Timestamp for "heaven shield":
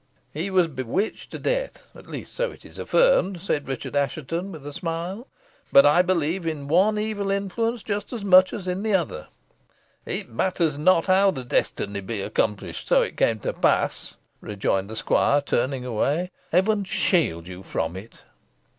16.51-17.47